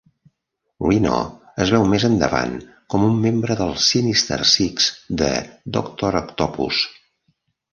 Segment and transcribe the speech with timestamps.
[0.83, 1.17] Rhino
[1.65, 2.55] és veu més endavant
[2.93, 4.89] com un membre dels Sinister Six
[5.23, 5.31] de
[5.79, 6.83] Doctor Octopus.